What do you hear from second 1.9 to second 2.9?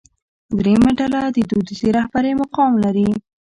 رهبرۍ مقام